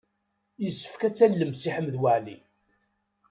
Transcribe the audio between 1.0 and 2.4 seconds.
ad tallem Si Ḥmed Waɛli.